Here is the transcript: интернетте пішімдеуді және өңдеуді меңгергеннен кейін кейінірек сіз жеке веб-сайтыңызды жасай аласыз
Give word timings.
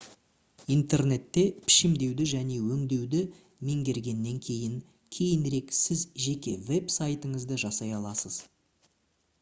интернетте 0.75 1.41
пішімдеуді 1.65 2.25
және 2.31 2.55
өңдеуді 2.75 3.19
меңгергеннен 3.69 4.41
кейін 4.47 4.81
кейінірек 5.19 5.77
сіз 5.83 6.03
жеке 6.29 6.57
веб-сайтыңызды 6.73 7.61
жасай 7.67 7.97
аласыз 8.03 8.41